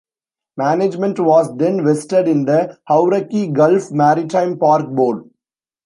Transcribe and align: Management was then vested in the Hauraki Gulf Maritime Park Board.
Management 0.57 1.19
was 1.19 1.55
then 1.57 1.85
vested 1.85 2.27
in 2.27 2.45
the 2.45 2.75
Hauraki 2.87 3.49
Gulf 3.49 3.91
Maritime 3.91 4.57
Park 4.57 4.89
Board. 4.89 5.25